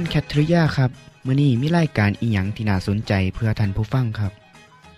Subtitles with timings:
[0.00, 0.90] คุณแคทริยาครับ
[1.26, 4.32] มื้อนี้มีรายการอีหยังที่น่าสนใจเพื่อท่านผู้ฟังครับ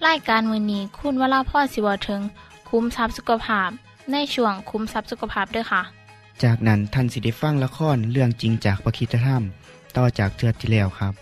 [0.07, 2.21] รายการมือนี้คุณวราพ่อสิวถึง
[2.69, 3.71] คุ้มทรัพย์สุขภาพ
[4.13, 5.83] ในช่วงคุ้มทรัพย์สุขภาพด้วยค่ะ
[6.43, 9.43] จากนั้นท่านสิได้ฟังละครเรื่องจริงจากประคีตธรรม
[9.97, 11.13] ต่อจากเทือกที่แล้วครับ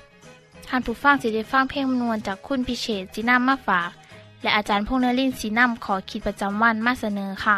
[0.69, 3.91] ท่านผู้ฟังสิได้ฟังเพลงมนวนจากคุณพิเชษจีนัมมาฝาก
[4.42, 7.56] และอาจารย์พงษ์นรินทร์สีนัมขอขีดประจำวันมาเสนอค่ะ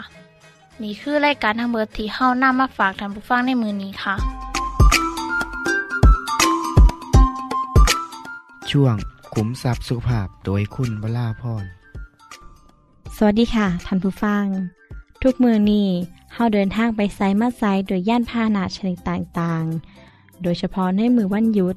[0.83, 4.50] นี่คือรายการทางเบอร์ที่เฮานํมาฝากท่านผู้ฟังในมือนี้ค่ะ
[8.71, 8.95] ช่วง
[9.35, 11.65] ขุมทรัพย์สุภาพโดยคุณวราพร
[13.17, 14.45] สวัสดีค่ะท่านผู้ฟัง
[15.23, 15.89] ทุกมือนี้
[16.35, 21.77] เฮาเดินทางไปไซมาไซโดยย่านพาหนะชนิดต่างๆ โดยเฉพาะในมือวันหยุด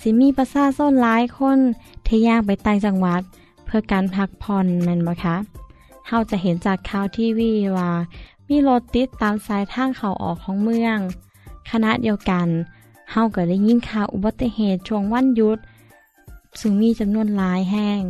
[0.00, 1.58] สิมีประชาชนหลายคน
[2.04, 3.22] เทย่างไปต่างจังหวัด
[3.64, 5.36] เพื่อการพักผ่อนแม่นบ่คะ
[6.08, 7.90] เฮาจะเห็นจากข่าวทีวีว่า
[8.48, 10.98] มีรถติดตามสายทางเข้าออกของเมือง
[11.70, 12.48] ขณะเดียวกัน
[13.10, 15.60] เฮาก็ได้ยินข่าวอุบัติเหตุช่วงวันหยุด
[16.60, 18.00] ซึ่งมีจำนวนหลายแห่ง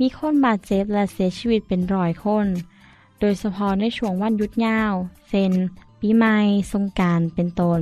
[0.00, 2.46] มีคนบาดเจ็บและเสียชีวิตเป็นร้อยคน
[3.20, 4.92] โดยเฉพาะในช่วงวันหยุดยาว
[5.28, 5.52] เช่น
[6.00, 6.36] ปีใหม่
[6.72, 7.80] สงการเป็นต้น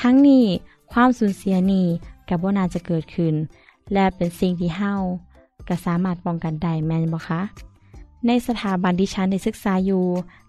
[0.00, 0.46] ทั้งนี้
[0.92, 1.86] ความสูญเสียนี้
[2.28, 3.34] กับว่านาจะเกิดขึ้น
[3.92, 4.94] และเป็นสิ่งที่เฮา
[5.68, 7.40] ก็สามารถป้องกันได้แม่นบ่คะ
[8.26, 10.04] ในสถาบันดิฉันได้ศึกษาอยู่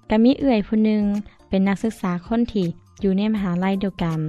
[0.09, 1.03] ก็มีเอื่อยผู้หนึ่ง
[1.49, 2.67] เป็นนักศึกษาคนที่
[3.01, 4.19] อยู่ในมหาลัยเดียวกัน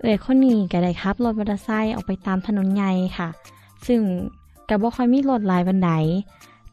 [0.00, 3.28] เอื่อยคนนี้ก็ได้ขับรถมอเตอร์ไซค์ออกไปตามถนนใหญ่ค่ะ
[3.86, 4.00] ซึ่ง
[4.68, 5.90] ก็บ่ค่อยมีรถหลายบันได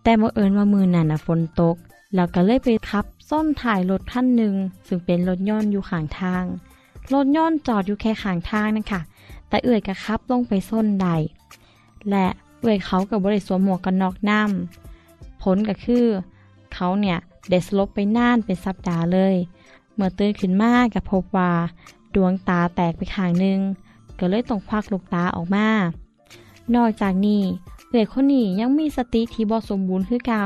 [0.04, 1.76] แต่บังเอิญว่ามือนั่นน่ะฝนตก
[2.16, 4.54] แล้วก็เลยไปขับส้นถ่ายรถคันหนึ่ง
[4.88, 6.44] ซึ่งเป็นรถยนต์อยู่ข้างทาง
[7.14, 9.02] รถยนต์จอดอยู่แค่ข้างทางนะคะ
[9.50, 11.08] แต่เอื่อยก็ขับลงไปส้นใด
[12.10, 12.26] และ
[12.60, 16.06] เอื่อยเขากับบริสวมหมวกกันน็อกน้ำผลก็คือ
[16.74, 17.18] เขาเนี่ย
[17.50, 19.36] เดสลบไปน่านเป็นสัปดาห์เลย
[19.94, 21.52] เมื่อตื่นขึ้นมาก็พบว่า
[22.16, 23.60] ดวงตาแตกไปข้างหนึ่ง
[24.20, 25.68] ก็เลยต้องควักลูกตาออกมา
[26.76, 27.44] นอกจากนี้
[27.90, 30.46] เอื่อยคนนี้ยังมีสติที่บ่สมบูรณ์คือเก่า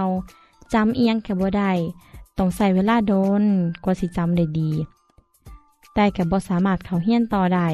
[0.73, 1.71] จำเอียงแกบ่ได้
[2.37, 3.43] ต้องใส่เวลาโดน
[3.83, 4.69] กว่าสิจำได้ดี
[5.93, 7.69] แต่กับบ่สามารถเขาเฮียนต่อได้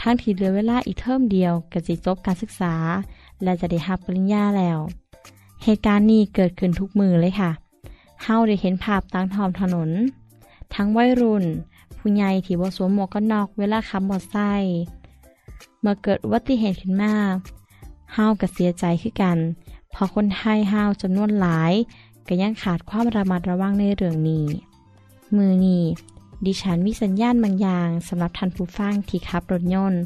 [0.00, 2.74] ทั้งที่เหลือเวลาอีกเทอมเดียวก็จะจบการศึกษา
[3.42, 4.78] และจะได้รับปริญญาแล้ว
[5.62, 7.50] เหตุการณ์นี้เกิดขึ้นทุกมือเลยค่ะ
[8.22, 9.90] เฮาได้เห็นภาพตามท้องถนน
[10.74, 11.44] ทั้งวัยรุ่น
[11.98, 14.78] ผู้ใหญ่ที่บ่สวมหมวกกันน็อกเวลาขับมอเตอร์ไซค์
[15.80, 17.14] เมื่อเกิดอุบัติเหตุขึ้นมา
[18.12, 19.38] เฮาวก็เสียใจคือกัน
[20.00, 21.72] พราะคนไทยเฮาจำนวนหลาย
[22.28, 24.46] ก็ยังขาดความระมัดระวังในเรื่องนี้
[25.36, 25.84] มือนี้
[26.44, 30.02] ดิฉันมีสัญญาณบางอย่างสำหรับท่านผู้ฟังที่ขับรถยนต์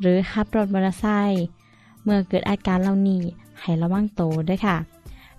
[0.00, 1.44] หรือขับรถมอเตอร์ไซค์
[2.02, 3.22] เมื่อเกิดอาการเหล่านี้
[3.60, 4.76] ให้ระวังโตด้วยค่ะ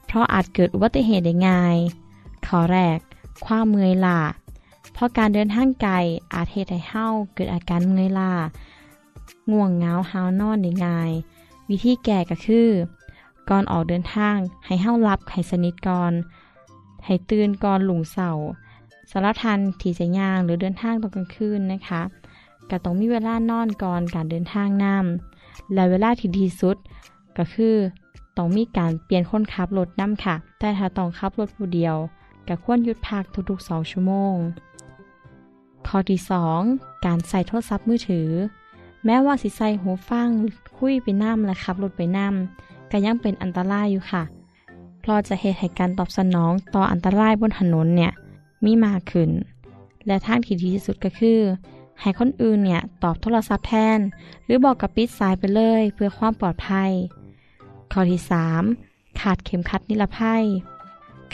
[0.06, 1.78] เพราะอาจเกิดอุบัติเหตุได้ง่าย
[2.46, 3.00] ข้อแรก
[3.46, 4.20] ความเมื่อยล้า
[4.94, 5.94] เพราะการเดินทางไกล
[6.34, 8.34] อาจเหตุให้เฮาเกิดอาการเมื่อยล้า
[9.52, 11.12] ง่วงเงาหาวนอนได้ง่าย
[11.70, 12.70] วิธีแก้ก็คือ
[13.50, 16.14] ก่อนออกเดินทาง ให้เฮารับให้สนิทก่อน
[17.06, 18.32] ให้ตื่นก่อนหลุงเสา
[19.12, 22.02] สารทันที่จะย่างหรือเดินทางตอนกลางคืนนะคะ
[22.70, 26.78] ก็ต้องมีเวลานอนก่อนการเดินทางน้ำและเวลาที่ดีสุด
[27.38, 27.76] ก็คือ
[28.38, 31.96] ต้องมีการเปลี่ยนคนขับรถน้ำค่ะ แต่ถ้าต้องขับรถผู้เดียว
[32.48, 34.36] ก็ควรหยุดพักทุกๆ 2 ชั่วโมง
[35.88, 36.20] ข้อที่
[36.62, 38.30] 2 การใส่โทรศัพท์มือถือ
[39.06, 40.30] แม้ว่าสิใส่หูฟัง
[40.78, 44.24] คุยไปน้ำและขับรถไปน้ำก็ยังเป็นอันตรายอยู่ค่ะ
[45.02, 48.12] เพราะจะเหตุให้การตอบสนองต่ออันตรายบนถนนเนี่ย
[48.64, 49.30] มีมากขึ้น
[50.08, 51.40] และทางที่ดีที่สุดก็คือ
[52.02, 54.00] ให้คนอื่นเนี่ยตอบโทรศัพท์แทน
[54.46, 56.92] หรือบอกกับปิดสายไปเลยเพื่อความปลอดภัย
[57.92, 58.22] ข้อที่
[58.72, 60.44] 3 ขาดเข็มขัดนิรภัย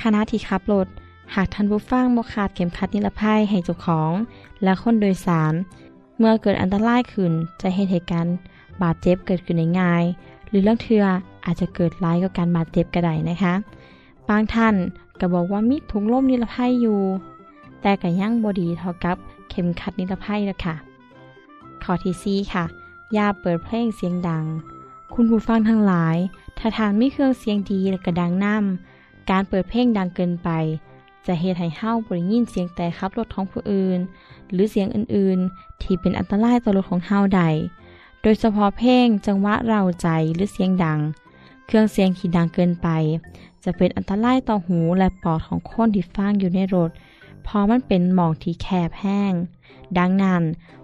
[0.01, 0.87] ขณะที่ขับรถ
[1.35, 4.11] หากท่านผู้ฟังบ่ขาดเข็มขัดนิรภัยให้เจ้าของ
[4.63, 5.53] และคนโดยสาร
[6.17, 7.31] เมื่อเกิดอันตรายขึ้น
[7.61, 8.35] จะเห็นเหตุการณ์
[8.81, 10.03] บาดเจ็บเกิดขึ้นง่าย
[10.47, 11.05] หรือเรื่องเทือ
[11.45, 13.53] อาจจะเกิดร้ายกับการบาดเจ็บก็ได้นะคะ
[14.29, 14.75] บางท่าน
[15.19, 17.01] ก็บอกว่ามีถุงลมนิรภัยอยู่
[17.81, 19.17] แต่ก็ยังบดีเท่ากับ
[19.49, 20.75] เข็มขัดนิรภัยแล้วค่ะ
[21.83, 22.65] ข้อที่ซีค่ะ
[23.13, 24.45] อย่าเปิดเพลงเสียงดัง
[25.13, 26.15] คุณผู้ฟังทั้งหลาย
[26.57, 30.49] ถ้าทานมีเครื่องเสียงดีและกระดังน้ำการเปิดเพลงดังเกินไป
[31.25, 33.99] จะเหตุให้เฮ้าบริยินเสียงแต่ขับรถของผู้อื่น
[34.51, 37.41] หรือเสียงอื่นๆ ที่เป็นอันตรายต่อรถของเฮ้าใด
[38.23, 40.99] โดยเฉพาะเพลงจังหวะเราใจหรือเสียงดัง
[41.65, 42.87] เครื่องเสียงที่ดังเกินไป
[43.63, 46.91] จะเป็นอันตรายต่อหูและปอดของคนที่ฟังอยู่ในรถ
[47.43, 49.33] เพราะมันเป็นหมองที่แคบแห้ง
[49.97, 50.43] ดังนั้น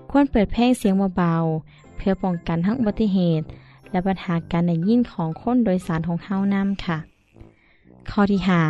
[0.10, 3.46] ควรเปิดเพลงเสียงเบาๆ เพื่อป้องกันทั้งอุบัติเหตุ
[3.92, 6.98] และปัญหาการได้ยินของคนโดยสารของเฮานำค่ะ
[8.12, 8.62] ข้อที่หา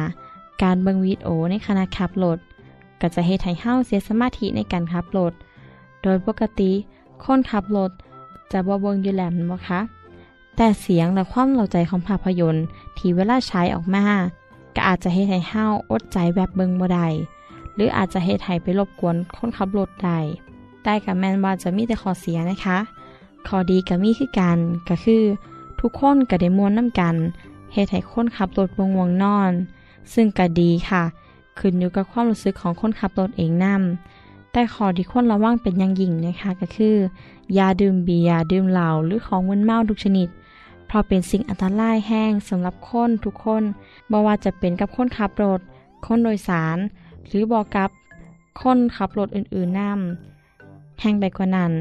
[0.61, 2.39] การเบิ่งวิดีโอในขณะขับรถ
[3.01, 5.33] ก็จะเฮ็ดให้เฮาเสียสมาธิในการขับรถ
[6.03, 6.71] โดยปกติ
[7.23, 7.91] คนขับรถ
[8.51, 9.79] จะบ่เบิ่งอยู่แล้วแม่นบ่คะ
[10.55, 12.65] แต่เสียงและความเหล่าใจของภาพยนตร์
[12.97, 14.05] ที่เวลาใช้ออกมา
[14.75, 17.07] ก็อาจจะเฮ็ดให้เฮาอดใจแบบเบิงบ่ได้
[17.75, 20.19] หรืออาจจะเฮ็ดให้ไปรบกวนคนขับรถได้
[20.83, 22.77] แต่กับแมนว่าจะมีแต่ข้อเสียนะคะ
[23.47, 24.59] ข้อดีก็มีคือกัน
[24.89, 25.23] ก็คือ
[25.79, 27.15] ทุกคนก็ได้มวนน้ำกัน
[27.73, 29.51] เฮ็ดให้คนขับรถบ่ง่วงนอน
[30.13, 31.03] ซึ่งก็ดีค่ะ
[31.59, 33.75] ขึ้นอยู่กับความรู้สึกของคนขับรถเองนํ
[34.51, 36.95] แต่ข้อที่ควรระวังเป็นอย่างยิ่งนะคะก็คือ
[37.53, 40.29] อย่าดื่มเบียร์ดื่มเหล้าหรือของมึนเมาทุกชนิด
[40.87, 43.63] เพราะเป็นสิ่งอันตรายแห้งสำหรับคนทุกคน
[44.11, 45.59] บ่ว่าจะเป็นกับคนขับรถ
[46.05, 46.77] คนโดยสาร
[47.27, 47.89] หรือบอกกับ
[48.61, 49.91] คนขับรถอื่นๆนํ
[50.99, 51.71] แห้งไปกว่านั้น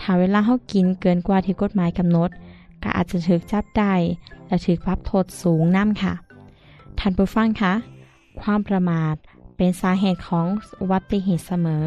[0.00, 2.30] ถ้าเวลาเฮากินเกินกว่าที่กฎหมายกำหนด
[2.82, 3.94] ก็อาจจะถูกจับได้
[4.46, 6.12] และถูกปรับโทษสูงนํค่ะ
[6.98, 7.72] ท่านผู้ฟังคะ
[8.40, 9.14] ความประมาท
[9.56, 10.46] เป็นสาเหตุของ
[10.80, 11.86] อุบัติเหตุเสมอ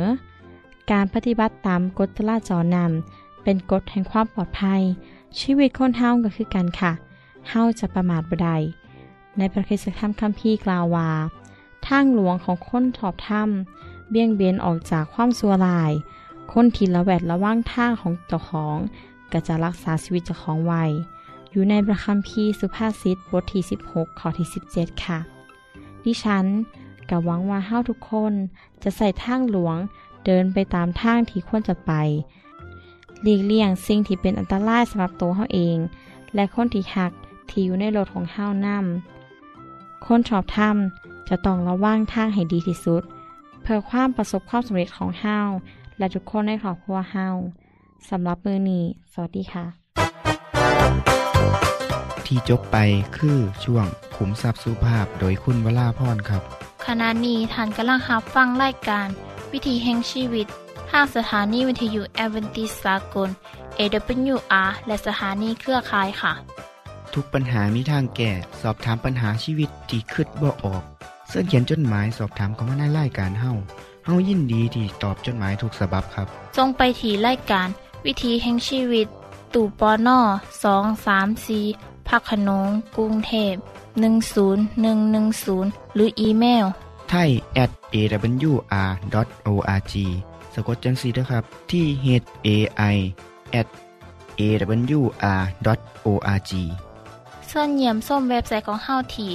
[0.92, 4.82] การปฏิบัติตามกฎจราจรนำเป็นกฎแห่งความปลอดภัย
[5.40, 6.92] ชีวิตคนเฮาก็คือกันค่ะ
[7.50, 8.58] เฮาจะประมาทบ่ได้
[9.38, 11.10] ในพระคริสตธรรมคัมภีร์กล่าวว่า
[11.88, 15.92] ทางหลวงของคนถอบถ้ำเบี่ยงเบนออกจากความสัวลาย
[16.54, 18.78] คนที่ละแวดระว่างทางของเจ้าของ
[19.32, 20.84] ก็จะรักษาชีวิตเจ้าของไว้
[21.52, 23.62] อยู่ในพระคัมภีร์สุภาษิตบทที่
[23.92, 25.20] 16 ข้อที่ 17 ค่ะ
[26.04, 26.46] ดิฉัน
[27.10, 28.34] ก็หวังว่าเฮาทุกคน
[28.84, 29.78] จะใส่ทางหลวง
[30.28, 31.92] เดินไปตามทางที่ควรจะไป
[33.24, 35.78] หลีกเลี่ยงสิ่งที่เป็นอันตรายสำหรับตัวเฮาเอง
[36.36, 37.12] และคนที่หัก
[37.50, 43.04] ที่อยู่ในรถของเฮานำคนชอบทำจะต้องระวังทางให้ดีที่สุด
[43.62, 45.40] เพื่อความประสบความสำเร็จของเฮา
[45.98, 47.28] และทุกคนในครอบครัวเฮา
[48.10, 49.66] สำหรับมือนี้ สวัสดีค่ะ
[52.26, 52.78] ที่จบไป
[53.18, 53.86] คือช่วง
[54.16, 56.42] ขุมทรัพย์สุภาพโดยคุณวราพรครับ
[56.86, 59.08] ขณะนี้ท่านกำลังรับฟังรายการ
[59.54, 60.48] วิธีแห่งชีวิต
[60.92, 63.30] ทางสถานีวิทยุแอเวนติสากล
[63.80, 66.34] AWR และสถานีเครือข่ายค่ะ
[67.14, 70.84] ทุกปัญหามีทางแก้ สอบถามปัญหาชีวิตที่คืดบ่ออก
[71.28, 73.52] เสื้อเขียนจดหมายสอบถามเขามาในรายการเฮา
[74.06, 76.28] เฮายินดีที่ตอบจดหมายถูกสาบบครับ
[76.58, 77.68] ทรงไปถีรายการ
[78.06, 79.08] วิธีแห่งชีวิต
[79.54, 80.20] ตู่ปอน่อ
[80.64, 81.60] สองสามสี
[82.08, 82.68] พักขนง
[82.98, 83.54] กรุงเทพ
[84.36, 86.66] 10110 หรืออีเมล
[87.10, 87.30] ไทย
[87.64, 89.94] at awr.org
[90.54, 92.06] สะกดจังสีนะครับ ที่ h
[92.48, 92.50] a
[92.94, 92.96] i
[93.60, 93.68] at
[94.40, 96.52] awr.org
[97.50, 99.32] ส่วนเยี่ยมส้มเว็บไซต์ของเฮาที่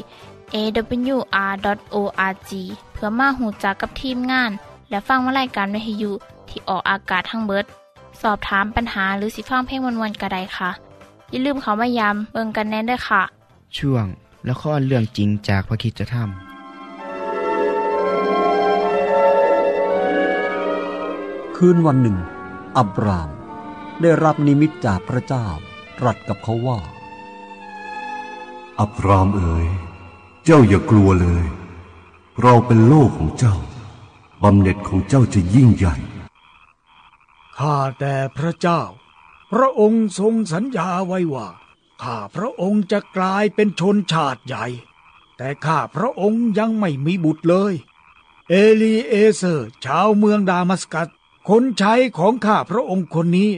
[0.54, 2.50] awr.org
[2.92, 4.50] เพื่อมาหูจักกับทีมงาน
[4.90, 6.12] และฟังวารายการวิทยุ
[6.48, 7.64] ที่ออกอากาศทั้งเบิด
[8.22, 10.70] สอบถามปัญหาหรือสิฟังเพลงวนๆกระไดค่ะ
[11.30, 13.22] อย่าลืมเขามายามเบิงกันแน่นด้วยค่ะ
[13.76, 14.06] ช่วง
[14.48, 16.18] ละครเรื่องจริงจากพระคริสตธร
[21.64, 22.18] คืนวันหนึ่ง
[22.78, 23.30] อับราม
[24.00, 25.46] ได้รับนิมิตจากพระเจ้า
[25.98, 26.78] ตรัสกับเขาว่า
[28.80, 29.66] อับรามเอ๋ย
[30.44, 31.44] เจ้าอย่ากลัวเลย
[32.42, 33.56] เราเป็นโลกของเจ้า
[34.42, 35.94] บำเหน็จของเจ้าจะยิ่งใหญ่
[37.58, 38.82] ข้าแต่พระเจ้า
[39.52, 41.48] พระองค์ทรงสัญญาไว้ว่า
[42.02, 44.66] ข้าพระองค์จะกลายเป็นชนชาติใหญ่
[45.36, 47.74] แต่ข้าพระองค์ยังไม่มีบุตรเลย
[48.48, 51.08] เอลีเอเซอร์ ชาวเมืองดามัสกัส
[51.48, 53.50] คนใช้ของข้าพระองค์คนนี้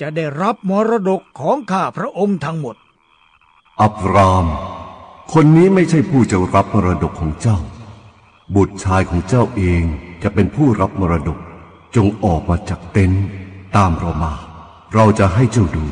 [0.00, 2.76] จะได้รับมรดกของข้าพระองค์ทั้งหมด
[3.82, 4.46] อับราม
[5.32, 7.58] คนนี้ไม่ใช่ผู้จะรับมรดกของเจ้า
[8.54, 9.82] บุตรชายของเจ้าเอง
[10.22, 11.38] จะเป็นผู้รับมรดก
[11.96, 13.24] จงออกมาจากเต็นท์
[13.76, 14.32] ตามเรามา
[14.94, 15.84] เราจะให้เจ้าดู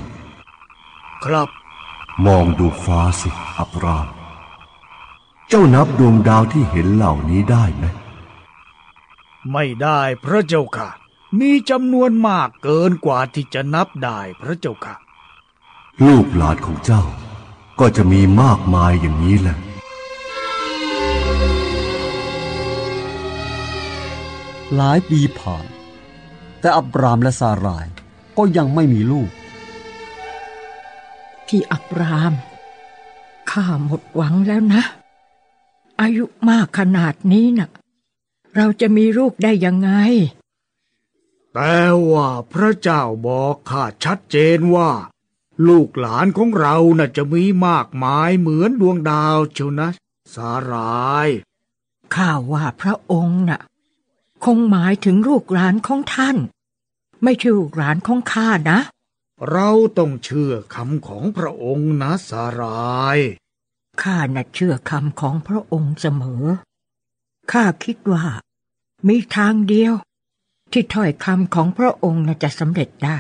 [1.25, 1.49] ครับ
[2.27, 4.07] มองดูฟ้าสิ อับราม
[5.49, 7.85] เจ้านับดวงดาวที่เห็นเหล่านี้ได้ไหม
[9.53, 10.89] ไม่ได้พระเจ้าค่ะ
[11.39, 14.97] มีจำนวนมากเกินกว่าที่จะนับได้พระเจ้าค่ะ
[16.07, 17.03] ลูกหลานของเจ้า
[17.81, 19.59] ก็จะมีมากมายอย่างนี้แหละ
[24.77, 25.67] หลายปีผ่าน
[26.61, 27.87] แต่อับรามและซาราย
[28.37, 29.31] ก็ยังไม่มีลูก
[31.47, 32.33] พี่อับราม
[33.51, 34.83] ข้าหมดหวังแล้วนะ
[36.01, 37.69] อายุมากขนาดนี้น่ะ
[38.57, 39.91] เราจะมีลูกได้ยังไง
[41.55, 41.77] แต่
[42.13, 44.91] ว่าพระเจ้าบอกข้าชัดเจนว่า
[45.69, 49.89] ลูกหลานของเราน่ะจะมีมากมายเหมือนดวงดาวเชียวนะ
[50.35, 51.29] สาราย
[52.15, 53.61] ข้าว่าพระองค์น่ะ
[54.45, 56.37] คงหมายถึงลูกหลานของท่าน
[57.23, 58.79] ไม่ใช่ลูกหลานของข้านะ
[59.51, 63.19] เราต้องเชื่อคำของพระองค์นะสาราย
[64.03, 66.45] ข้าน่ะเชื่อคำของพระองค์เสมอ
[67.53, 68.25] ข้าคิดว่า
[69.07, 69.95] มีทางเดียว
[70.73, 73.19] ที่ถ้อยคำของพระองค์น่ะจะสำเร็จได้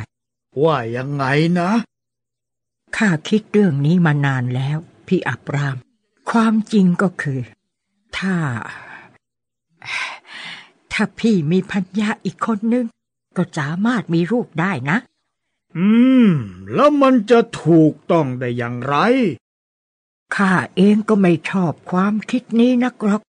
[0.63, 1.25] ว่ายังไง
[1.61, 1.71] นะ
[2.97, 5.77] ข้าคิดเรื่องนี้มานานแล้ว พี่อับราม
[6.31, 7.41] ความจริงก็คือ
[8.19, 8.35] ถ้า
[10.93, 12.87] ถ้าพี่มีพัญญาอีกคนนึง
[13.37, 14.99] ก็สามารถมีลูกได้นะ
[15.77, 15.89] อื
[16.27, 16.31] ม
[16.75, 18.97] แล้วมันจะถูกต้องได้อย่างไร
[20.37, 23.23] ข้าเองก็ไม่ชอบความคิดนี้นักหรอก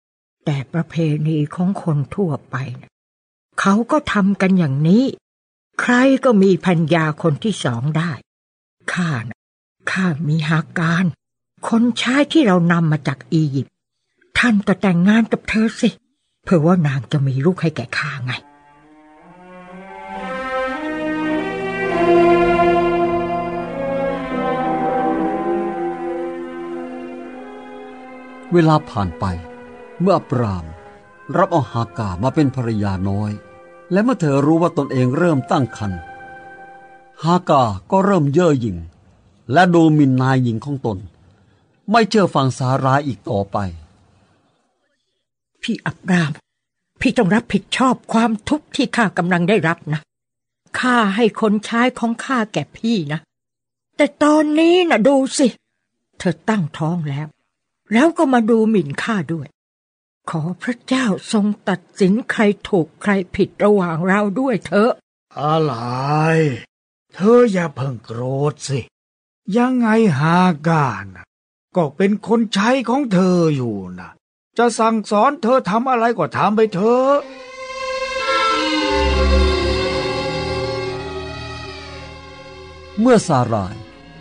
[0.44, 0.94] แต่ประเพ
[1.26, 2.90] ณีของคนทั่วไปนะ
[3.61, 5.05] เขาก็ทำกันอย่างนี้
[5.81, 8.12] ใครก็มีพัญญาคนที่สองได้
[8.93, 9.38] ข้านะ
[9.91, 11.05] ข้ามีหาการ
[11.69, 13.75] คนใช้ที่เรานำมาจากอียิปต์
[14.38, 15.88] ท่านก็แต่งงานกับเธอสิ
[16.45, 18.33] เพื่อว่านางจะมีลูกให้แก่ข้าไง
[28.53, 29.25] เวลาผ่านไป
[30.00, 30.65] เมื่ออับราม
[31.37, 33.33] รับเอาฮากามาเป็นภรรยาน้อย
[33.92, 36.00] และเมื่อเธอรู้ว่าตนเองเริ่มตั้งครรภ์
[37.23, 38.76] ฮากาก็เริ่มเย่อหยิ่ง
[39.52, 40.99] และดูหมิ่นนายหญิงของตน
[41.90, 43.57] ไม่เชื่อฟังสาราอีกต่อไป
[45.62, 46.33] พี่อับราม
[47.00, 50.00] พี่ต้องรับผิดชอบความทุกข์ที่ข้ากำลังได้รับนะ
[50.80, 53.21] ข้าให้คนใช้ของข้าแก่พี่นะ
[53.97, 55.47] แต่ตอนนี้นะดูสิ
[56.18, 57.26] เธอตั้งท้องแล้ว
[57.92, 59.47] แล้วก็มาดูหมิ่นข้าด้วย
[60.30, 64.92] ขอพระเจ้าทรงตัดสินใครถูกใครผิดระหว่างเราด้วยเถอะ
[65.40, 65.75] อะไร
[67.14, 68.20] เธออย่าเพิ่งโกร
[68.52, 68.80] ธสิ
[69.56, 71.25] ยังไงฮากานะ
[71.76, 74.11] ก็เป็นคนใช้ของเธออยู่นะ
[74.58, 77.16] จะสั่งสอนเธอทำอะไรก็ทำไปเถอะ
[83.00, 83.76] เมื่อซาราย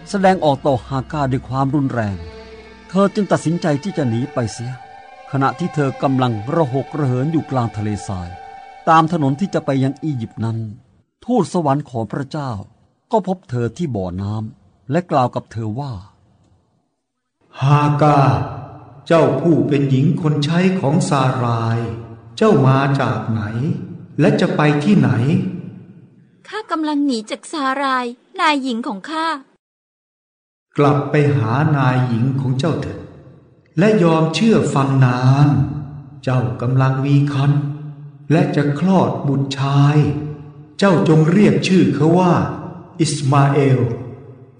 [0.09, 2.17] แสดงออกต่อฮากาด้วยความรุนแรง
[2.89, 4.73] เธอจึงตัดสินใจที่จะหนีไปเสีย
[5.31, 8.29] ขณะที่เธอกำลังระหกระเหินอยู่กลางทะเลทราย
[8.89, 10.57] ตามถนนที่จะไปยังอียิปต์นั้น
[11.25, 12.51] ทูตสวรรค์ของพระเจ้า
[13.11, 15.93] ก็พบเธอที่บ่อน้ำและกล่าวกับเธอว่า
[17.61, 18.19] ฮากา
[19.07, 21.79] เจ้าผู้เป็นหญิงคนใช้ของซาราย
[22.37, 23.41] เจ้ามาจากไหน
[24.19, 25.09] และจะไปที่ไหน
[26.47, 28.05] ข้ากำลังหนีจากซาราย
[28.39, 29.27] นายหญิงของข้า
[30.77, 32.99] กลับไปหานายหญิงของเจ้าเถิด
[33.79, 35.47] และยอมเชื่อฟังนาง
[36.23, 37.51] เจ้ากำลังมีคัน
[38.31, 39.97] และจะคลอดบุตรชาย
[40.79, 42.33] เจ้าจงเรียกชื่อเขาว่า
[42.99, 43.79] อิสมาเอล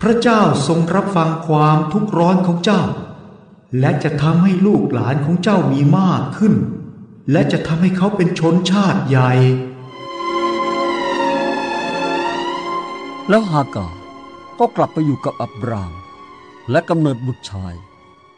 [0.02, 2.84] พระเจ้าทรงรับฟังความทุกข์ร้อนของเจ้า
[3.80, 6.54] และจะทำให้ลูกหลานของเจ้ามีมากขึ้น
[7.32, 9.32] และจะทำให้เขาเป็นชนชาติใหญ่
[13.30, 13.88] แล้วฮากา
[14.60, 15.94] ก็กลับไปอยู่กับอับราม
[16.72, 17.74] และกำเนิดบุตรชาย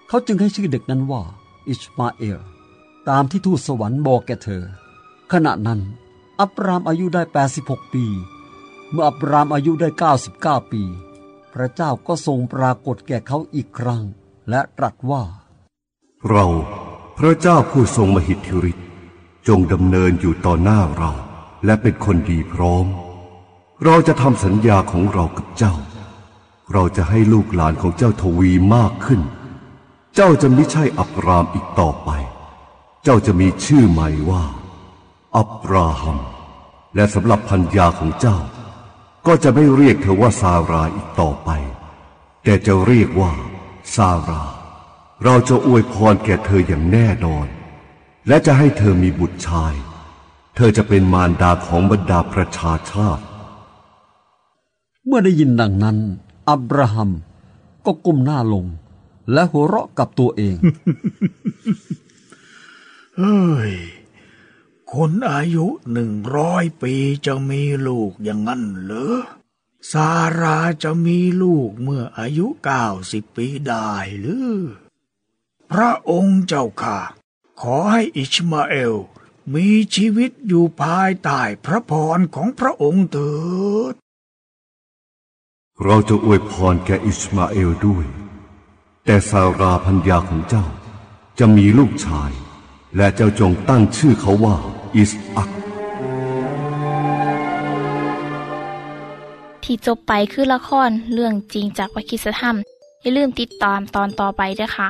[0.10, 1.24] เขาจึงให้ชื่อเด็กนั้นว่า
[1.68, 2.40] อิชมาเอล
[3.10, 4.64] ตามที่ทูตสวรรค์บอกแก่เธอ
[5.32, 5.82] ขณะนั้น
[6.42, 7.24] อับรามอายุได้
[7.58, 8.06] 86 ปี
[8.92, 9.90] เมื่ออับรามอายุได้
[10.30, 10.84] 99 ปี
[11.54, 14.04] พระเจ้าก็ทรงปรากฏแก่เขาอีกครั้ง
[14.50, 15.24] และตรัสว่า
[16.30, 16.46] เรา
[17.18, 18.88] พระเจ้าผู้ทรงมหิทธิฤทธิ์
[19.48, 21.12] จงดำเนินอยู่ต่อหน้าเรา
[21.66, 22.86] และเป็นคนดีพร้อม
[23.86, 25.74] เราจะทำสัญญาของเรากับเจ้า
[26.72, 29.22] เราจะให้ลูกหลานของเจ้าทวีมากขึ้น
[30.16, 32.10] เจ้าจะไม่ใช่อับรามอีกต่อไป
[33.04, 34.44] เจ้าจะมีชื่อใหม่ว่า
[35.38, 36.20] อับราฮัม
[36.96, 38.38] และสำหรับพัญญาของเจ้า
[39.28, 41.50] ก็จะไม่เรียกเธอว่าซาราอีกต่อไป
[42.44, 43.32] แต่จะเรียกว่า
[43.96, 44.44] ซารา
[45.24, 47.48] เราจะอวยพรแก่เธออย่างแน่นอน
[48.28, 49.74] และจะให้เธอมีบุตรชาย
[50.56, 53.24] เธอจะเป็นมารดาของบรรดาประชาชาติ
[55.06, 55.98] เมื่อได้ยินดังนั้น
[56.50, 57.10] อับราฮัม
[57.86, 58.66] ก็ก้มหน้าลง
[59.34, 60.56] และหัวเราะกับตัวเอง
[63.18, 63.74] เฮ้ย
[64.94, 66.94] คนอายุหนึ่งร้อยปี
[67.26, 69.18] จะมีลูกอย่างนั้นเหรอ
[69.92, 70.10] ซา
[70.42, 74.56] ราจะมีลูกเมื่ออายุเก้าสิบปีได้หรือ
[75.72, 77.00] พระองค์เจ้าค่ะ
[77.62, 78.96] ขอให้อิชมาเอล
[79.54, 83.34] มีชีวิตอยู่ภายใต้พระพรของพระองค์เถิ
[83.92, 83.94] ด
[85.84, 88.06] เราจะอวยพรแก่อิสมาเอลด้วย
[89.12, 90.66] แต่ซาราพัญญาของเจ้า
[91.40, 92.32] จะมีลูกชาย
[92.96, 94.56] และเจ้าจงตั้งชื่อเขาว่า
[94.96, 95.50] อิสอัก
[99.64, 102.56] ที่จบไปคือละครเรื่องจริงจากวิคิสธรรม
[103.02, 104.90] อย่าลืมติดตามตอนต่อไปด้วยค่ะ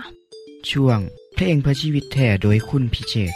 [0.70, 1.00] ช่วง
[1.36, 3.34] เพลงเพื่อชีวิตแท่โดยคุณพิเชษ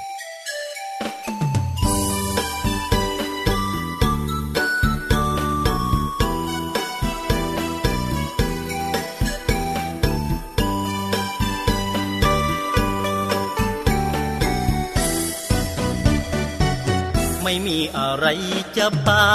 [18.86, 19.32] จะปา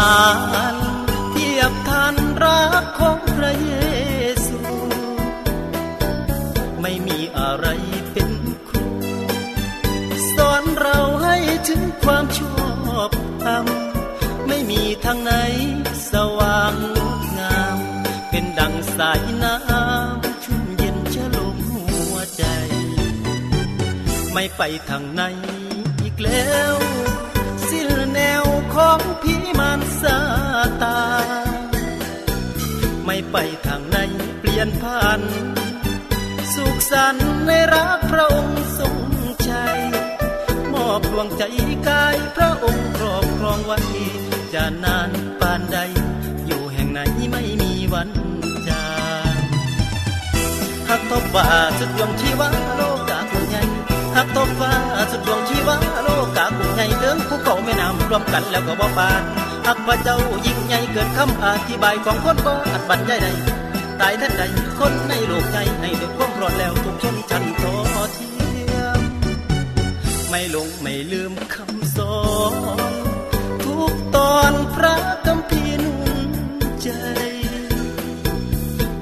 [0.75, 0.77] น
[1.33, 3.73] เทียบทันรักของพระเย
[4.47, 4.61] ซู
[6.81, 7.67] ไม่มีอะไร
[8.13, 8.33] เป็น
[8.69, 8.89] ครู
[10.35, 11.37] สอนเราให้
[11.69, 12.41] ถึงความช
[12.97, 13.11] อบ
[13.45, 13.67] ธรรม
[14.49, 15.33] ไม่มีทางไหน
[16.13, 17.79] สว่างงดงาม
[18.31, 22.45] เป็นดังสายน้ำชุ่มเย็นชะลมหัวใจ
[24.33, 25.23] ไม่ไปทางไหน
[26.03, 26.98] อีกแล้วสิ้นแนว
[28.79, 30.19] ของผีมารซา
[30.83, 31.01] ตา
[31.47, 31.63] น
[33.07, 33.97] ไม่ไปทางไหน
[34.41, 35.21] เปลี่ยนผ่าน
[36.55, 38.99] สุขสันต์ในรักพระองค์ทรง
[39.49, 39.81] ชัย
[40.73, 41.43] มอบดวงใจ
[41.89, 43.79] กายพระองค์ครอบครองไว้
[44.55, 45.79] จะนานปานใด
[46.47, 48.11] อยู่แห่งไหนไม่มีวัน
[48.69, 48.87] จา
[49.35, 49.37] ง
[50.89, 53.63] หักทบว่าสุดดวงชีวะโลกกาคุณใหญ่
[54.17, 54.73] หักทบฟ้า
[55.11, 59.23] สุดดวงชีวะโลกกาค ใหญ่เดินภูเขาแม่น้ำรวมกันแล้วก็บ่ปาน
[59.67, 63.29] หักพระเจ้ายิ่งใหญ่เกินคำอธิบายของคนบ่อัดบรรยายใด
[64.01, 64.43] ตายท่านใด
[64.79, 67.75] คนในโลกใจในเดือดความร้อนแล้วทุกชนชั้นทอ
[68.15, 68.33] เที
[68.71, 69.01] ยม
[70.31, 72.19] ไม่ลงไม่ลืมคำสอ
[72.91, 72.93] น
[73.65, 75.95] ทุกตอนพระคำพีนุ
[76.29, 76.31] น
[76.83, 76.89] ใจ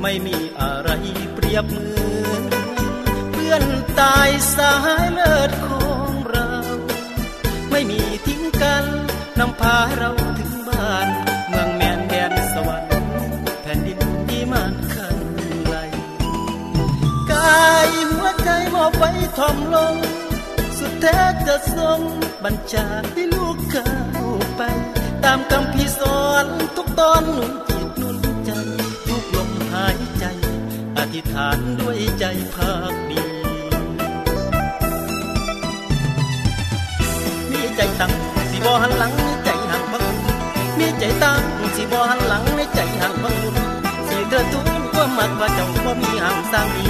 [0.02, 0.90] ไม่มีอะไร
[1.34, 1.88] เปรียบเหมื
[2.30, 2.42] อน
[3.32, 3.64] เพื่อน
[4.00, 5.75] ตายสายเลิศของเรา
[7.78, 8.84] ไม่มีทิ้งกัน
[9.38, 11.08] นำพาเราถึงบ้าน
[11.48, 13.08] เมืองแมนแดนสวรรค์
[13.62, 15.18] แผ่นดินที่มันคัน
[15.64, 15.76] ไกล
[17.32, 19.94] กายหัวใจมอบไว้ทอมลง
[20.78, 22.00] สุดแท้จะทรง
[22.44, 23.90] บัญชาให้ลูกเข้า
[24.56, 24.62] ไป
[25.24, 28.50] ตามคำพี่สอนทุกตอนหนุนจิตนุนใจ
[29.06, 30.24] ทุกลมหายใจ
[30.98, 33.25] อธิษฐานด้วยใจภาคดี
[37.76, 38.12] ใจตั้ง
[38.50, 40.36] สิบ่หันหลังมีใจหันบังบุญ
[40.78, 41.40] มีใจตั้ง
[41.76, 43.56] สิบ่หันหลังในใจหันบังบุญ
[44.08, 46.86] สิเธอทุนความมักว่าเจ้าบ่มีห่างสร้างมี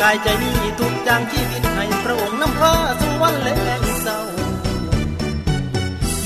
[0.00, 3.48] กายใจนี้ทุกจางชีวิตให้พระองค์นำพาสู่วันแล
[3.80, 4.18] งเศร้า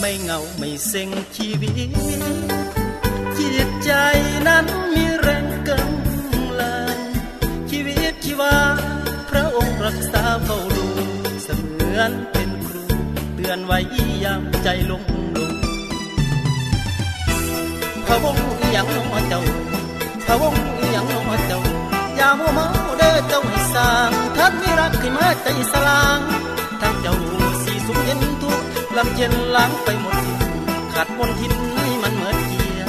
[0.01, 1.93] ไม่เหงาไม่เซ็งชีวิต
[3.37, 3.91] จิตใจ
[4.47, 6.99] นั้นมีแรงกำลัง
[7.71, 8.57] ชีวิตชีวา
[9.31, 10.87] พระองค์รักษาเฝ้าดู
[11.43, 12.13] เสมือน
[13.53, 13.79] อนไว้
[14.25, 15.03] ยามใจลง
[15.37, 15.53] ลง
[18.07, 19.41] พระวงอีหยังน้อเจ้า
[20.27, 21.61] พระวงอีหยังน้อเจ้า
[22.17, 22.67] อย่ามัวเมา
[22.99, 26.21] เด้อเจ้าให้สร้างท่านมีรักขึ้นมาใจสลาง
[26.81, 27.15] ทางเจ้า
[27.63, 28.61] สีสุขเย็นทุก
[28.97, 30.39] ลำเย็นล้างไปหมดสิ้น
[30.93, 32.89] ขาดมนทินให้มันเหมือนเกียง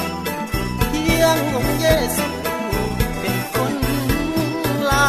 [0.88, 2.26] เพียงองค์เยซู
[3.20, 3.74] เป็นคน
[4.90, 5.08] ลา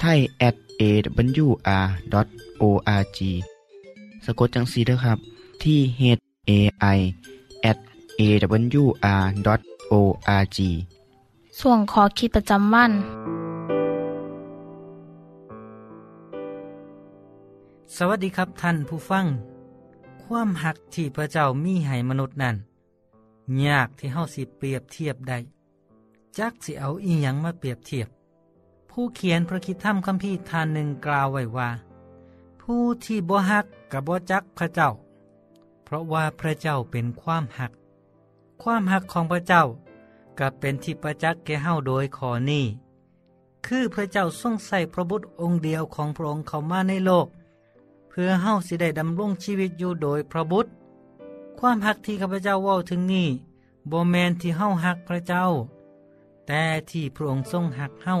[0.00, 1.58] ไทย at awr.org
[4.24, 5.18] สะกดจังสีด้วยครับ
[5.62, 6.02] ที่ h
[6.50, 6.52] a
[6.96, 6.98] i
[7.70, 7.78] at
[8.20, 9.48] awr.org
[11.60, 12.92] ส่วนขอคิดประจำวัน
[17.96, 19.26] สวัสดีครับท่านผู้ฟัง
[20.24, 22.56] ความหักที่พระเจ้ามีให้มนุษย์นั้น
[23.66, 25.38] ยากที่เฮาสิเปรียบเทียบได้
[26.38, 28.08] จักสิเอาอีหยังมาเปรียบเทียบ
[28.90, 31.70] ผู้เขียนพระคิดธรรมคัมภีร์ทานหนึ่งกล่าวไว้ว่า
[32.62, 34.90] ผู้ที่บ่หักกับบ่จักพระเจ้า
[35.84, 37.72] เพราะว่าพระเจ้าเป็นความหัก
[38.62, 39.64] ความหักของพระเจ้า
[40.38, 42.64] ก็เป็นที่ประจักษ์แก่เฮาโดยขอนี้
[43.66, 47.26] คือพระเจ้าทรงใส่พระบุตรองค์เดียวของพระองค์เข้ามาในโลก
[48.08, 50.70] เพื่อเฮาสิได้ดำรงชีวิตอยู่โดยพระบุตร
[51.58, 53.28] ความหักที่ข้าพเจ้าว้าถึงนี้
[53.90, 55.44] บ่แมนที่เฮาหักพระเจ้า
[56.46, 58.16] แต่ที่พระองค์ทรงหักเฮา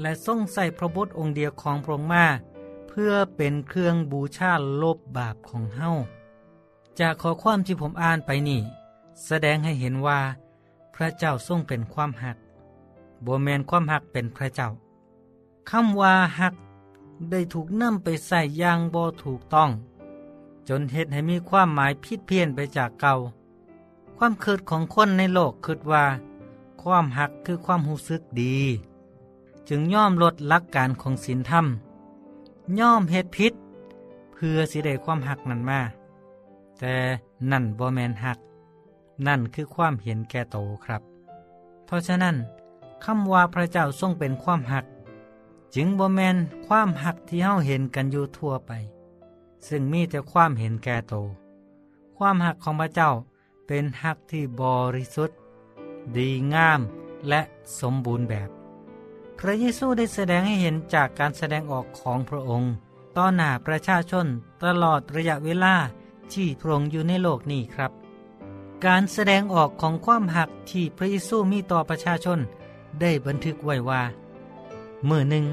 [0.00, 2.26] และทรงใส่พระบุตรองค์เดียวของพระองค์มา
[2.88, 5.90] เพื่อเป็นเครื่องบูชาลบบาปของเฮา
[7.00, 8.60] จากข้อความที่ผมอ่านไปนี่
[9.26, 10.20] แสดงให้เห็นว่า
[10.94, 12.36] พระเจ้าทรงเป็นความหัก
[13.24, 14.68] บ่แมนความหักเป็นพระเจ้า
[15.70, 16.54] คำว่าหัก
[17.30, 19.70] ได้ถูกนำไปใส่อย่างบ่ถูกต้อง
[20.68, 23.14] จนเหตุให้มีความหมายผิดเพี้ยนไปจากเก่า
[24.16, 26.04] ความคิดของคนในโลกคิดว่า
[26.82, 28.56] ความหักคือความหูซึกดี
[29.68, 31.66] จึงย่อมลดลักการของศีลธรรม
[32.80, 33.52] ย่อมเหตุพิษ
[34.32, 35.80] เพื่อสิได้ความหักนั้นมา
[36.78, 36.94] แต่
[37.50, 38.38] นั่นบ่แมนหัก
[39.26, 41.02] นั่นคือความเห็นแก่โตครับ
[41.86, 42.36] เพราะฉะนั้น
[43.04, 44.84] คำว่าพระเจ้าทรงเป็นความหัก
[45.74, 48.72] จึงบ่แมนความหักที่เฮาเห็นกันอยู่ทั่วไป
[49.68, 51.14] ซึ่งมีแต่ความเห็นแก่โต
[52.16, 53.10] ความหักของพระเจ้า
[53.66, 54.62] เป็นหักที่บ
[54.96, 55.36] ริสุทธิ์
[56.16, 56.80] ดีงาม
[57.28, 57.40] และ
[57.80, 58.59] สมบูรณ์แบบ
[59.42, 62.72] พระเยซูได้แสดงให้เห็นจากการแสดงออกของพระองค์
[63.16, 64.26] ต่อหน้าประชาชน
[64.64, 65.74] ตลอดระยะเวลา
[66.32, 67.92] ที่พระองค์อยู่ในโลกนี้ครับ
[68.86, 72.38] การแสดงออกของความหักที่พระเยซูมีต่อประชาชน
[73.00, 74.02] ได้บันทึกไว้ว่า
[75.04, 75.46] เมื่อหนึ่ง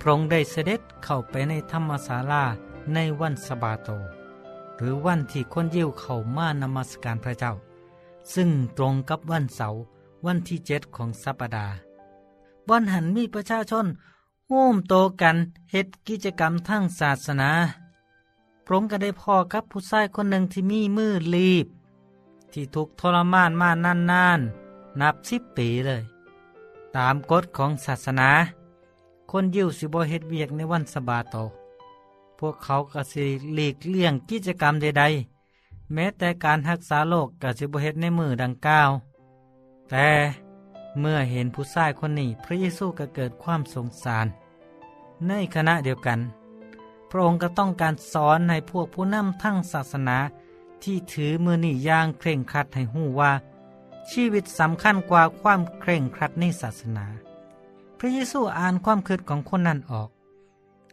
[0.00, 2.44] พระองค์ได้เสด็จเข้าไปในธรรมศาลา
[2.94, 3.88] ในวันสบาโต
[4.76, 7.52] หรือวันที่คนยิวเข้ามานมัสการพระเจ้า
[8.34, 9.80] ซึ่งตรงกับวันเสาร์
[10.26, 11.91] วันที่เจ็ดของสัปดาห์
[12.70, 13.86] วันหันมีประชาชน
[14.50, 15.36] ห่มโตกัน
[15.70, 17.50] เฮ็ดกิจกรรมทั้งศาสนา
[18.64, 21.66] พระองก็ได้พ่อกับผู้ชายคนหนึ่งที่มีมือรีบ
[22.52, 26.02] ที่ถูกทรมานมานานๆนับสิบปีเลย
[26.96, 28.30] ตามกฎของศาสนา
[29.30, 31.36] คนยิวสิบเฮ็ดเวียกในวันสบาโต
[32.38, 38.90] พวกเขาก็สิหลีกเลี่ยงกิจกรรมใดๆ แม้แต่การรักษาโรคก็สิบเฮ็ดในมือดังกล่าว
[39.90, 40.08] แต่
[40.98, 44.26] เมื่อเห็นผู้ชายคนนี้พระเยซูก็เกิดความสงสาร
[45.28, 46.20] ในขณะเดียวกัน
[47.10, 50.16] พระองค์ก็ต้องการสอนให้พวกผู้นำทั้งศาสนา
[50.82, 53.32] ที่ถือมือนี่ย่างเคร่งครัดให้หูว่า
[54.10, 57.06] ชีวิตสำคัญกว่าความเคร่งครัดในศาสนา
[57.98, 60.08] พระเยซูอ่านความคิดของคนนั้นออก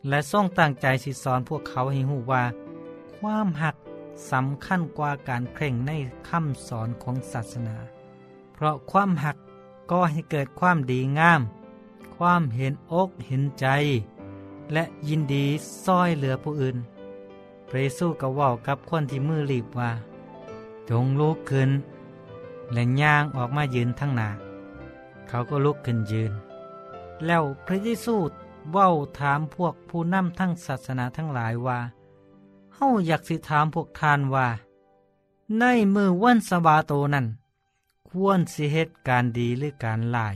[0.08, 2.44] และทรงตั้งใจสิสอนพวกเขาให้หูว่า
[3.18, 3.76] ความหัก
[4.32, 5.92] สำคัญกว่าการเคร่งใน
[6.30, 7.76] คำสอนของศาสนา
[8.54, 9.38] เพราะความหัก
[9.90, 11.42] ก็ให้เกิดความดีงาม
[12.16, 13.68] ความเห็นอกเห็นใจ
[14.74, 15.46] และยินดี
[15.86, 16.78] ซ้อยเหลือผู้อื่น
[17.68, 19.92] พระเยซูก็ว่ากับคนที่มือรีบว่า
[20.90, 21.70] จงลุกขึ้น
[22.74, 24.30] และย่างออกมายืนทั้งหนา
[25.28, 26.32] เขาก็ลุกขึ้นยืน
[27.26, 28.16] แล้วพระเยซู
[28.72, 31.80] เว้าถามพวกผู้นำทั้งศาสนาทั้งหลายว่า
[32.74, 34.48] เฮาอยากสิถามพวกทานว่า
[35.60, 35.64] ใน
[35.96, 37.26] มือวันสบาโตนั้น
[38.14, 40.36] ควรสิเหตุการดีหรือการลาย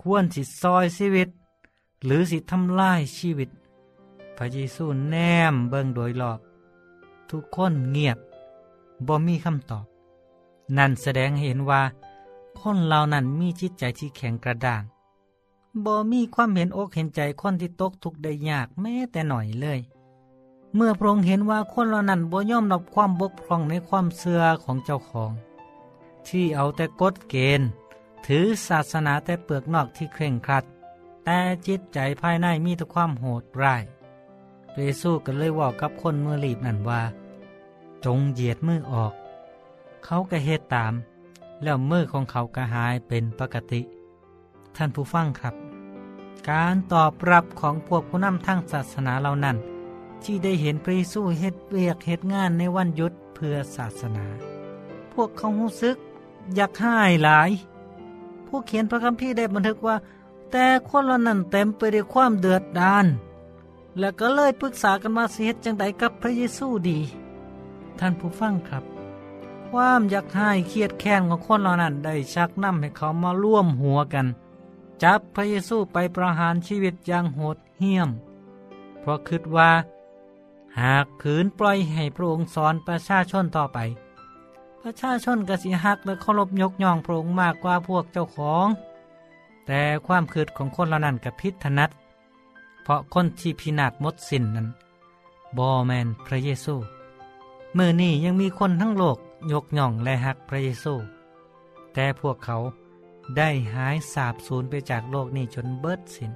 [0.00, 1.28] ควรสิซอยชีวิต
[2.04, 3.50] หรือสิทำลายชีวิต
[4.36, 5.14] พระเยซูแน
[5.52, 6.38] มเบิ่งโดยรอบ
[7.30, 8.18] ทุกคนเงียบ
[9.06, 9.84] บ่มีคำตอบ
[10.76, 11.82] นั่นแสดงเห็นว่า
[12.60, 14.82] คนเหล่านั้นมีจิตใจที่แข็งกระด้าง
[15.84, 19.80] บ่มีความเห็นอกเห็นใจคนที่ตกทุกข์ได้ยากแม้แต่หน่อยเลย
[20.74, 25.32] เมื่อพระองค์เห็นว่าคนเหล่านั้นบ่ยอมรับความบกพร่องในความเสื่อของเจ้าของ
[26.28, 27.68] ที่เอาแต่กฎเกณฑ์
[28.26, 30.64] ถือศาสนาแต่เปลือกนอกที่เคร่งครัด
[31.24, 33.82] แต่จิตใจภายในมีแต่ความโหดร้าย
[34.74, 37.02] เรซูก็เลยว่ากับคนมือรีบนั่นว่า
[38.04, 39.12] จงเหยียดมือออก
[40.04, 40.94] เขาก็เฮ็ดตาม
[41.62, 43.80] แล้วมือของเขาก็หายเป็นปกติ
[44.76, 45.54] ท่านผู้ฟังครับ
[46.48, 49.56] การตอบรับของพวกผู้นำทางศาสนาเหล่านั้น
[50.22, 54.26] ที่ได้เห็นพระเยซูเฮ็ดเวียกเฮ็ดงานในวันหยุดเพื่อศาสนา
[55.12, 55.96] พวกเขารู้สึก
[56.56, 57.50] อยากให้หลาย
[58.46, 59.96] ผู้เขียนพระคัมภีร์ได้บันทึกว่า
[60.50, 63.06] แต่คนละนั้นเต็มไปด้วยความเดือดดาน
[63.98, 66.98] และก็เลยปรึกษากันมาสิเหตุจังใดกับพระเยซูดี
[67.98, 68.84] ท่านผู้ฟังครับ
[69.70, 74.26] ความอยากให้เครียดแค้นของคนเหล่านั้นได้ชักนำให้เขามาร่วมหัวกัน
[75.02, 78.10] จับพระเยซูไปประหารชีวิตอย่างโหดเหี้ยม
[79.00, 79.70] เพราะคิดว่า
[80.80, 83.78] หากขืนปล่อยให้พระองค์สอนประชาชนต่อไป
[84.82, 88.66] ประชาชนกสิหักและเคารพยกย่องพระองค์มากกว่าพวกเจ้าของ
[89.66, 91.90] แต่ความคืดของคนเหล่านั้นกับพิษถนัด
[92.82, 94.68] เพราะคนที่พินาศมดสินนั้น
[95.56, 96.74] บอแมนพระเยซู
[97.74, 99.18] เมื่อนี้ยังมีคนทั้งโลก
[99.52, 100.94] ยกย่องและหักพระเยซู
[101.94, 102.56] แต่พวกเขา
[103.36, 106.32] ได้หายสาบสูญไปจากโลกนี้จนเบิดสิน้น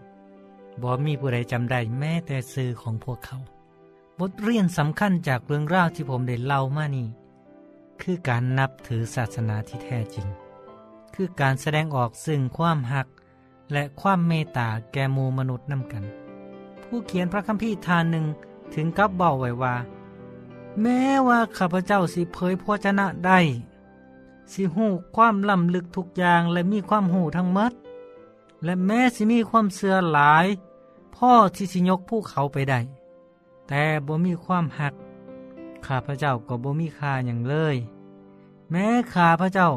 [0.82, 3.38] บ่มีผู้ใดจำได้แม้แต่สื่อของพวกเขา
[4.18, 7.08] บทเรียนสำคัญจากเรื่องราวที่ผมได้เล่ามานี่
[8.02, 10.26] คือการนับถือศาสนาที่แท้จริง
[11.14, 13.06] คือการแสดงออกซึ่งความหัก
[13.72, 16.04] และความเมตตาแก่มูมนุษย์นำกัน
[16.82, 18.24] ผู้เขียนพระคัมภีร์ทานหนึ่ง
[18.74, 19.74] ถึงกับเบาไว้ว่า
[20.80, 23.38] แม้ว่าข้าพเจ้าสิเผยพระชนะได้
[24.52, 27.72] สิหูความล้ำลึกทุกอย่างและมีความหูทั้งมด
[28.64, 30.46] และแม้สิมีความเสื่อหลาย
[31.16, 32.80] พ่อที่สิยกผู้เขาไปได้
[33.68, 34.94] แต่บ่มีความหัก
[35.86, 37.76] ข้าพเจ้าก็บ่มีค่าอย่างเลย
[38.70, 39.70] แม้ข้าพเจ้า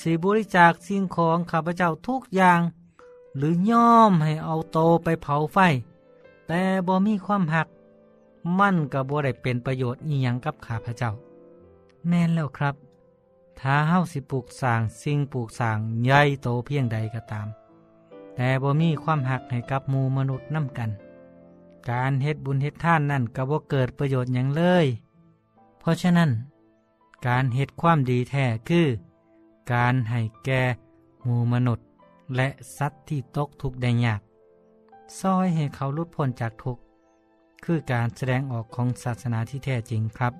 [0.00, 2.60] สิบริจาคสิ่งของข้าพเจ้าทุกอย่าง
[3.36, 5.58] หรือย่อมให้เอาโตไปเผาไฟ
[6.46, 7.68] แต่บ่มีความหัก
[8.58, 11.10] มั่นก็บ่ได้เป็นประโยชน์อีหยังกับข้าพเจ้า
[12.08, 12.74] แม่นแล้วครับ
[13.60, 17.48] ถ้าเฮาสิปลูกสางสิ่งปลูกสางใหญ่โตเพียงใดก็ตาม
[18.34, 20.90] แต่บ่มีความหักให้กับหมูมนุษย์น้ำกัน
[21.90, 24.86] การเฮ็ดบุญเฮ็ดท่านนั่นก็บ่เกิดประโยชน์อย่างเลย
[25.88, 26.30] ราะฉะนั้น
[27.26, 28.86] การเฮ็ดความดีแท้คือ
[29.72, 30.62] การให้แก่
[31.22, 31.86] หมูมนุษย์
[32.36, 32.48] และ
[32.78, 34.20] สัตว์ที่ตกทุกข์ได้ยาก
[35.20, 36.82] ซอยให้เขาลุดพ้นจากทุกข์
[37.64, 40.32] คือการแสดงออกของศาสนาที่แท้จริงครับ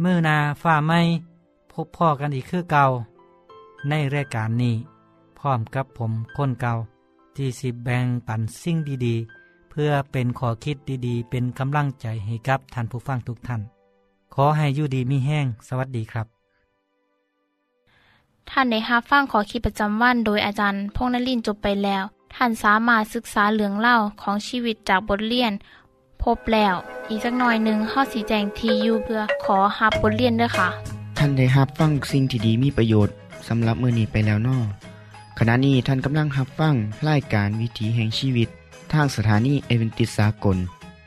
[0.00, 1.00] เมื่อนาฝ่าไม่
[1.72, 2.86] พบพ่อกันอีกคือเก่า
[3.88, 4.74] ในรายการนี้
[5.38, 6.74] พร้อมกับผมคนเก่า
[7.36, 13.62] ที่สิบแบ่งปันสิ่งดีๆ เพื่อเป็นขอคิดดีๆ เป็นกำลังใจให้กับท่านผู้ฟังทุกท่าน
[14.34, 16.26] ขอให้อยู่ดีมีแห้ง สวัสดีครับ
[18.50, 22.02] ท่านในฮับฟั่งขอคิดประจำวันโดยอาจารย์พงนลินจบไปแล้ว
[22.34, 25.52] ท่านสามารถศึกษาเหลืองเล่าของชีวิตจากบทเรียน
[26.22, 26.74] พบแล้ว
[27.08, 30.68] อีกสักหน่อยหนึ่งข้อสีแจงทียูเพื่อขอฮับบทเรียนด้วยค่ะ
[31.18, 33.14] ท่านได้ฮับฟั่งสิ่งที่ดีมีประโยชน์
[33.48, 34.58] สำหรับมือนี้ไปแล้วนอ
[35.38, 36.74] ขณะนี้ท่านกำลังหับฟัง
[37.08, 38.48] รายการวิถีแห่งชีวิต
[38.92, 40.56] ทางสถานีเอเวนติสากล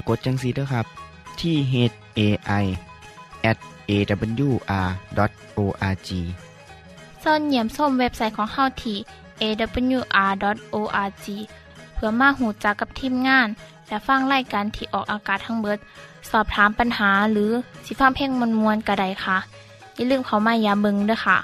[0.00, 0.86] ะกดจังสีนะครับ
[1.40, 1.74] ที่ h
[2.18, 2.20] a
[2.62, 2.64] i
[3.50, 3.58] at
[3.90, 6.08] awr.org
[7.22, 8.96] ส่วนเหยี่ยมส้มเว็บไซต์ของเฮาที่
[9.42, 11.26] awr.org
[11.94, 13.48] เพื่อมาหูจักกับทีมงาน
[13.88, 15.78] และฟังไล่กันที่ออกอากาศทั้งเบิด
[16.30, 17.50] สอบถามปัญหาหรือ
[17.84, 19.38] สิฟ้าเพ่งมวลมวลกระไดค่ะ
[19.94, 21.38] อย่าลืมเขามายาเบิงด้วยค่ะ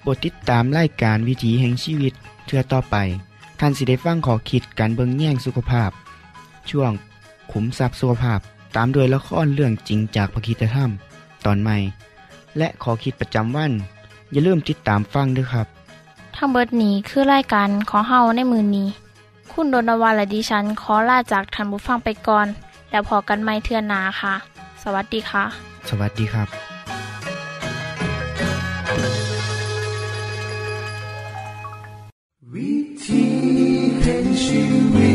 [0.00, 2.12] โปรดติดตามไล่การวิถีแห่งชีวิต
[2.46, 2.96] เทือต่อไป
[3.60, 5.90] ท่านสิได้ฟังขอคิดการเบิงแย่งสุขภาพ
[6.70, 6.92] ช่วง
[7.52, 8.40] ขุมทรัพย์สุขภาพ
[8.76, 10.90] ตามโดยละครเรื่องจริงจากพระคีตธรรม
[11.44, 11.76] ตอนใหม่
[12.58, 13.72] และขอคิดประจำวัน
[14.32, 15.66] อย่าลืมติดตามฟังด้วยครับ
[16.36, 18.88] ทั้งเบิดนี้คือรายการขอเฮาในมือนนี้
[19.52, 22.46] คุณโดนวานและดิฉันขอลาจากทันบุฟังไปก่อน
[22.90, 24.34] แล้วพอกันไม่เทื่อนาค่ะ
[24.82, 25.44] สวัสดีค่ะ
[25.88, 26.48] สวัสดีครับ
[32.54, 33.24] วิธี
[34.02, 34.60] แห่งชี
[34.94, 35.13] วิต